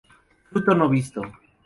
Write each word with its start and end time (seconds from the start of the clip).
Fruto 0.49 0.73
no 0.73 0.87
visto. 0.89 1.21